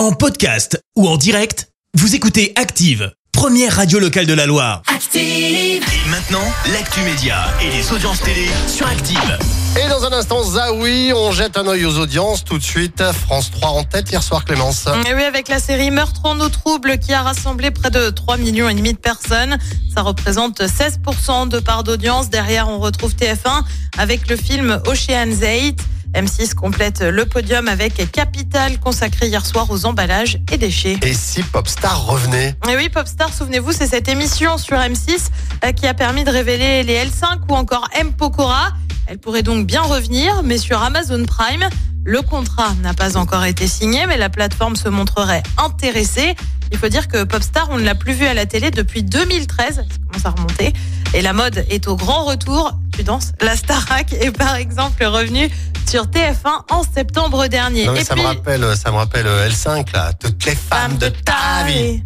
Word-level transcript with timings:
En 0.00 0.12
podcast 0.12 0.82
ou 0.96 1.06
en 1.06 1.18
direct, 1.18 1.68
vous 1.92 2.14
écoutez 2.14 2.54
Active, 2.56 3.12
première 3.32 3.76
radio 3.76 3.98
locale 3.98 4.24
de 4.24 4.32
la 4.32 4.46
Loire. 4.46 4.80
Active. 4.86 5.20
Et 5.22 6.08
maintenant, 6.08 6.40
l'actu 6.72 7.02
média 7.02 7.44
et 7.60 7.70
les 7.70 7.92
audiences 7.92 8.22
télé 8.22 8.46
sur 8.66 8.86
Active. 8.86 9.38
Et 9.76 9.86
dans 9.90 10.06
un 10.06 10.12
instant, 10.12 10.42
Zawi, 10.42 11.12
on 11.14 11.32
jette 11.32 11.58
un 11.58 11.66
œil 11.66 11.84
aux 11.84 11.98
audiences. 11.98 12.44
Tout 12.44 12.56
de 12.56 12.62
suite, 12.62 13.02
France 13.26 13.50
3 13.50 13.68
en 13.68 13.84
tête 13.84 14.10
hier 14.10 14.22
soir, 14.22 14.46
Clémence. 14.46 14.86
Et 15.06 15.12
oui, 15.12 15.22
avec 15.22 15.48
la 15.48 15.58
série 15.58 15.90
Meurtre 15.90 16.22
en 16.24 16.40
eau 16.40 16.48
trouble 16.48 16.98
qui 16.98 17.12
a 17.12 17.20
rassemblé 17.20 17.70
près 17.70 17.90
de 17.90 18.08
3 18.08 18.38
millions 18.38 18.70
et 18.70 18.74
demi 18.74 18.94
de 18.94 18.98
personnes. 18.98 19.58
Ça 19.94 20.00
représente 20.00 20.62
16% 20.62 21.50
de 21.50 21.58
part 21.58 21.84
d'audience. 21.84 22.30
Derrière, 22.30 22.70
on 22.70 22.78
retrouve 22.78 23.14
TF1 23.16 23.64
avec 23.98 24.30
le 24.30 24.36
film 24.36 24.80
Ocean's 24.86 25.42
8. 25.42 25.78
M6 26.14 26.54
complète 26.54 27.02
le 27.02 27.24
podium 27.24 27.68
avec 27.68 28.10
Capital 28.10 28.78
consacré 28.80 29.28
hier 29.28 29.46
soir 29.46 29.70
aux 29.70 29.86
emballages 29.86 30.38
et 30.50 30.58
déchets. 30.58 30.98
Et 31.02 31.14
si 31.14 31.42
Popstar 31.42 32.06
revenait 32.06 32.56
Et 32.68 32.76
oui, 32.76 32.88
Popstar, 32.88 33.32
souvenez-vous, 33.32 33.72
c'est 33.72 33.86
cette 33.86 34.08
émission 34.08 34.58
sur 34.58 34.76
M6 34.76 35.28
euh, 35.64 35.72
qui 35.72 35.86
a 35.86 35.94
permis 35.94 36.24
de 36.24 36.30
révéler 36.30 36.82
les 36.82 37.04
L5 37.04 37.40
ou 37.48 37.54
encore 37.54 37.88
M 37.94 38.12
Pokora. 38.12 38.70
Elle 39.06 39.18
pourrait 39.18 39.42
donc 39.42 39.66
bien 39.66 39.82
revenir, 39.82 40.42
mais 40.42 40.58
sur 40.58 40.82
Amazon 40.82 41.24
Prime. 41.24 41.68
Le 42.04 42.22
contrat 42.22 42.74
n'a 42.82 42.94
pas 42.94 43.16
encore 43.16 43.44
été 43.44 43.68
signé, 43.68 44.06
mais 44.06 44.16
la 44.16 44.30
plateforme 44.30 44.74
se 44.74 44.88
montrerait 44.88 45.42
intéressée. 45.58 46.34
Il 46.72 46.78
faut 46.78 46.88
dire 46.88 47.08
que 47.08 47.24
Popstar, 47.24 47.68
on 47.70 47.78
ne 47.78 47.84
l'a 47.84 47.94
plus 47.94 48.14
vu 48.14 48.24
à 48.24 48.34
la 48.34 48.46
télé 48.46 48.70
depuis 48.70 49.02
2013. 49.02 49.74
Ça 49.76 49.82
commence 50.08 50.26
à 50.26 50.30
remonter. 50.30 50.72
Et 51.14 51.22
la 51.22 51.32
mode 51.32 51.64
est 51.68 51.88
au 51.88 51.96
grand 51.96 52.24
retour. 52.24 52.72
Tu 52.96 53.02
danses 53.02 53.32
La 53.40 53.56
Starac 53.56 54.12
est 54.12 54.30
par 54.36 54.54
exemple 54.56 55.04
revenue 55.04 55.50
sur 55.88 56.04
TF1 56.06 56.64
en 56.70 56.82
septembre 56.84 57.46
dernier. 57.48 57.86
Non, 57.86 57.92
mais 57.92 58.02
Et 58.02 58.04
ça, 58.04 58.14
puis, 58.14 58.22
me 58.22 58.28
rappelle, 58.28 58.64
ça 58.76 58.90
me 58.92 58.96
rappelle 58.96 59.26
euh, 59.26 59.48
L5, 59.48 59.92
là. 59.92 60.12
Toutes 60.12 60.44
les 60.44 60.54
femmes 60.54 60.98
de 60.98 61.08
ta 61.08 61.64
vie. 61.66 62.02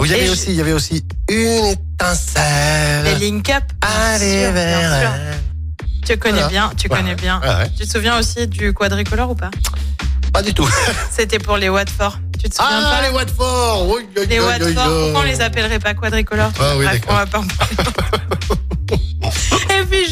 Où 0.00 0.04
il 0.04 0.10
y 0.10 0.14
avait 0.14 0.28
aussi, 0.30 0.46
il 0.50 0.56
y 0.56 0.60
avait 0.60 0.72
aussi 0.72 1.04
une 1.28 1.36
Les 1.36 1.70
étincelle. 1.72 3.18
Link 3.20 3.48
Up. 3.50 3.62
bien 3.80 3.90
Allez 3.90 4.42
sûr, 4.44 4.52
bien 4.52 4.52
vers 4.52 5.00
sûr. 5.00 5.10
elle. 5.14 5.38
Tu 6.06 6.16
connais 6.16 6.32
Voilà. 6.34 6.48
bien, 6.48 6.72
tu 6.76 6.88
Ouais, 6.88 6.96
connais 6.96 7.14
bien. 7.14 7.40
ouais, 7.40 7.46
ouais. 7.48 7.70
Tu 7.78 7.86
te 7.86 7.90
souviens 7.92 8.18
aussi 8.18 8.48
du 8.48 8.72
quadricolore 8.72 9.30
ou 9.30 9.34
pas? 9.36 9.50
Pas 10.32 10.42
du 10.42 10.52
tout. 10.54 10.68
C'était 11.10 11.38
pour 11.38 11.56
les 11.56 11.68
Watford. 11.68 12.18
Tu 12.42 12.48
te 12.48 12.54
souviens 12.56 12.80
Ah, 12.84 12.96
pas? 13.00 13.02
les 13.08 13.14
Watford. 13.14 13.86
Oui, 13.90 14.06
oui, 14.16 14.26
Les 14.28 14.40
oui, 14.40 14.46
Watford, 14.46 14.72
pourquoi 14.72 15.20
on 15.20 15.22
les 15.22 15.40
appellerait 15.40 15.78
pas 15.78 15.94
quadricolores 15.94 16.50
Ah 16.58 16.72
oui, 16.76 16.84
d'accord. 16.86 17.10
on 17.12 17.14
va 17.16 17.26
pas 17.26 17.38
en 17.38 17.46
parler. 17.46 17.76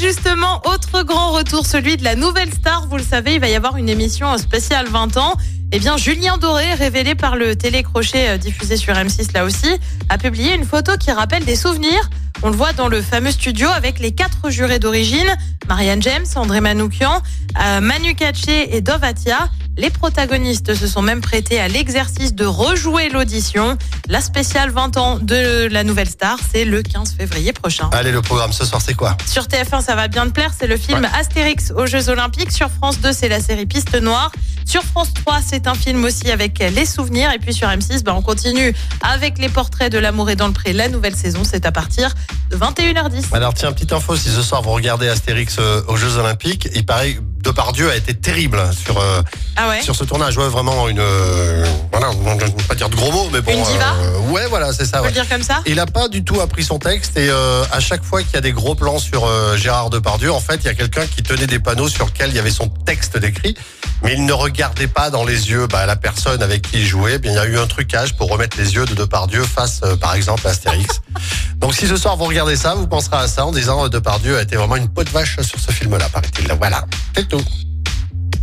Justement, 0.09 0.63
autre 0.65 1.03
grand 1.03 1.33
retour, 1.33 1.67
celui 1.67 1.99
de 1.99 2.03
la 2.03 2.17
nouvelle 2.17 2.51
star. 2.51 2.87
Vous 2.89 2.97
le 2.97 3.03
savez, 3.03 3.35
il 3.35 3.41
va 3.41 3.49
y 3.51 3.55
avoir 3.55 3.77
une 3.77 3.91
émission 3.91 4.39
spéciale 4.39 4.87
20 4.87 5.19
ans. 5.19 5.35
Eh 5.71 5.79
bien, 5.79 5.99
Julien 5.99 6.39
Doré, 6.39 6.73
révélé 6.73 7.15
par 7.15 7.37
le 7.37 7.57
télécrochet 7.57 8.31
euh, 8.31 8.39
diffusé 8.39 8.79
sur 8.79 8.95
M6 8.95 9.35
là 9.35 9.45
aussi, 9.45 9.69
a 10.09 10.17
publié 10.17 10.55
une 10.55 10.65
photo 10.65 10.93
qui 10.97 11.13
rappelle 11.13 11.45
des 11.45 11.57
souvenirs. 11.57 12.09
On 12.43 12.49
le 12.49 12.57
voit 12.57 12.73
dans 12.73 12.89
le 12.89 13.03
fameux 13.03 13.33
studio 13.33 13.69
avec 13.69 13.99
les 13.99 14.13
quatre 14.13 14.49
jurés 14.49 14.79
d'origine, 14.79 15.29
Marianne 15.69 16.01
James, 16.01 16.25
André 16.37 16.63
Manoukian, 16.63 17.21
euh, 17.63 17.83
Manu 17.83 18.15
Katché 18.15 18.75
et 18.75 18.81
Dovatia. 18.81 19.51
Les 19.79 19.91
protagonistes 19.91 20.75
se 20.75 20.89
sont 20.89 21.03
même 21.03 21.21
prêtés 21.21 21.61
à 21.61 21.69
l'exercice 21.69 22.35
de 22.35 22.45
rejouer 22.45 23.11
l'audition. 23.11 23.79
La 24.09 24.21
spéciale 24.21 24.71
20 24.71 24.97
ans 24.97 25.19
de 25.21 25.69
la 25.71 25.85
nouvelle 25.85 26.09
star, 26.09 26.37
c'est 26.53 26.65
le 26.65 26.83
15 26.83 27.15
février 27.17 27.53
prochain. 27.53 27.89
Allez, 27.93 28.11
le 28.11 28.21
programme 28.21 28.53
ce 28.53 28.65
soir, 28.65 28.83
c'est 28.85 28.95
quoi? 28.95 29.17
Sur 29.25 29.45
TF1, 29.45 29.81
ça 29.85 29.95
va 29.95 30.09
bien 30.09 30.27
te 30.27 30.33
plaire, 30.33 30.51
c'est 30.59 30.67
le 30.67 30.77
film 30.77 31.09
Astérix 31.17 31.71
aux 31.71 31.87
Jeux 31.87 32.09
Olympiques. 32.09 32.51
Sur 32.51 32.71
France 32.71 32.99
2, 32.99 33.13
c'est 33.13 33.29
la 33.29 33.39
série 33.39 33.67
Piste 33.67 33.95
Noire. 33.95 34.33
Sur 34.65 34.83
France 34.83 35.15
3, 35.15 35.39
c'est 35.47 35.69
un 35.69 35.75
film 35.75 36.05
aussi 36.05 36.31
avec 36.33 36.59
les 36.59 36.85
souvenirs. 36.85 37.31
Et 37.33 37.39
puis 37.39 37.55
sur 37.55 37.69
M6, 37.69 38.03
bah, 38.03 38.15
on 38.17 38.21
continue 38.21 38.75
avec 39.01 39.39
les 39.39 39.49
portraits 39.49 39.93
de 39.93 39.99
l'amour 39.99 40.29
et 40.29 40.35
dans 40.35 40.49
le 40.49 40.53
pré. 40.53 40.73
La 40.73 40.89
nouvelle 40.89 41.15
saison, 41.15 41.43
c'est 41.45 41.65
à 41.67 41.73
partir 41.73 42.15
de 42.51 42.57
21h10. 42.57 43.33
Alors 43.33 43.55
tiens, 43.55 43.73
petite 43.73 43.93
info, 43.93 44.17
si 44.17 44.29
ce 44.29 44.43
soir 44.43 44.61
vous 44.61 44.73
regardez 44.73 45.09
Astérix 45.09 45.57
euh, 45.61 45.83
aux 45.87 45.97
Jeux 45.97 46.17
Olympiques, 46.17 46.69
il 46.75 46.85
paraît 46.85 47.15
que 47.15 47.21
Depardieu 47.43 47.91
a 47.91 47.97
été 47.97 48.13
terrible 48.13 48.61
sur, 48.75 48.99
euh, 48.99 49.23
Ah 49.61 49.69
ouais 49.69 49.83
sur 49.83 49.97
ce 49.97 50.05
tournage. 50.05 50.37
Ouais, 50.37 50.49
vraiment 50.49 50.89
une... 50.89 51.01
euh, 51.01 51.67
voilà, 51.91 52.11
je 52.13 52.45
ne 52.45 52.51
veux 52.51 52.67
pas 52.69 52.75
dire 52.77 52.89
de 52.89 52.95
gros 52.95 53.11
mots, 53.11 53.29
mais 53.33 53.41
bon... 53.41 53.51
Une 53.53 53.65
diva 53.65 53.95
euh, 54.01 54.19
Ouais, 54.31 54.47
voilà, 54.47 54.73
c'est 54.73 54.85
ça. 54.85 54.99
On 54.99 55.01
peut 55.01 55.05
ouais. 55.05 55.09
le 55.09 55.15
dire 55.15 55.29
comme 55.29 55.43
ça 55.43 55.63
Il 55.67 55.77
n'a 55.77 55.87
pas 55.87 56.09
du 56.09 56.23
tout 56.23 56.41
appris 56.41 56.63
son 56.63 56.79
texte 56.79 57.17
et 57.17 57.29
euh, 57.29 57.65
à 57.73 57.81
chaque 57.81 58.05
fois 58.05 58.23
qu'il 58.23 58.35
y 58.35 58.37
a 58.37 58.41
des 58.41 58.53
gros 58.53 58.77
plans 58.77 58.99
sur 58.99 59.25
euh, 59.27 59.57
Gérard 59.57 59.91
Depardieu, 59.91 60.31
en 60.31 60.41
fait, 60.41 60.57
il 60.57 60.67
y 60.67 60.69
a 60.69 60.75
quelqu'un 60.75 61.07
qui 61.07 61.23
tenait 61.25 61.47
des 61.47 61.59
panneaux 61.59 61.89
sur 61.89 62.07
lesquels 62.07 62.31
il 62.31 62.37
y 62.37 62.39
avait 62.39 62.51
son 62.51 62.69
texte 62.69 63.19
décrit, 63.19 63.57
mais 64.03 64.13
il 64.13 64.25
ne 64.27 64.33
regardait 64.33 64.87
pas 64.87 65.11
dans 65.11 65.25
les 65.25 65.51
yeux 65.51 65.67
bah, 65.67 65.87
la 65.87 65.97
personne 65.97 66.43
avec 66.43 66.63
qui 66.63 66.79
il 66.79 66.87
jouait. 66.87 67.15
Eh 67.15 67.19
Bien, 67.19 67.33
il 67.33 67.37
y 67.37 67.39
a 67.39 67.47
eu 67.47 67.59
un 67.59 67.67
trucage 67.67 68.15
pour 68.15 68.31
remettre 68.31 68.57
les 68.59 68.75
yeux 68.75 68.85
de 68.85 68.95
Depardieu 68.95 69.43
face, 69.43 69.81
euh, 69.85 69.97
par 69.97 70.15
exemple, 70.15 70.47
à 70.47 70.51
Astérix. 70.51 71.01
Donc, 71.57 71.75
si 71.75 71.89
ce 71.89 71.97
soir 71.97 72.17
vous 72.17 72.27
regardez 72.27 72.55
ça, 72.55 72.75
vous 72.75 72.87
penserez 72.87 73.17
à 73.17 73.27
ça 73.27 73.45
en 73.45 73.51
disant 73.51 73.89
Depardieu 73.89 74.39
a 74.39 74.43
été 74.43 74.57
vraiment 74.57 74.77
une 74.77 74.89
peau 74.89 75.03
de 75.03 75.11
vache 75.11 75.41
sur 75.41 75.59
ce 75.59 75.73
film-là, 75.73 76.09
paraît-il. 76.13 76.47
Voilà, 76.61 76.85
c'est 77.17 77.27
tout. 77.27 77.43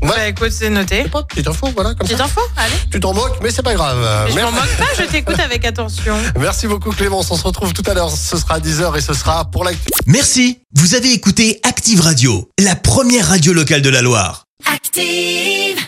Ouais. 0.01 0.09
Bah 0.09 0.27
écoute, 0.27 0.51
c'est 0.51 0.69
noté. 0.69 1.03
Pas 1.09 1.23
petite 1.23 1.47
info, 1.47 1.67
voilà, 1.73 1.89
comme 1.91 1.99
Petite 2.07 2.17
ça. 2.17 2.25
info, 2.25 2.41
allez. 2.57 2.73
Tu 2.91 2.99
t'en 2.99 3.13
moques, 3.13 3.37
mais 3.41 3.49
c'est 3.51 3.63
pas 3.63 3.73
grave. 3.73 3.97
Mais 4.25 4.31
je 4.31 4.35
Merci. 4.35 4.53
m'en 4.53 4.59
moque 4.61 4.77
pas, 4.77 4.85
je 4.97 5.03
t'écoute 5.03 5.39
avec 5.39 5.65
attention. 5.65 6.15
Merci 6.39 6.67
beaucoup 6.67 6.91
Clémence, 6.91 7.31
on 7.31 7.37
se 7.37 7.43
retrouve 7.43 7.73
tout 7.73 7.83
à 7.89 7.93
l'heure, 7.93 8.11
ce 8.11 8.37
sera 8.37 8.55
à 8.55 8.59
10h 8.59 8.97
et 8.97 9.01
ce 9.01 9.13
sera 9.13 9.45
pour 9.45 9.63
l'actu. 9.63 9.87
Merci, 10.05 10.59
vous 10.75 10.95
avez 10.95 11.11
écouté 11.11 11.59
Active 11.63 12.01
Radio, 12.01 12.49
la 12.59 12.75
première 12.75 13.27
radio 13.29 13.53
locale 13.53 13.81
de 13.81 13.89
la 13.89 14.01
Loire. 14.01 14.45
Active. 14.73 15.85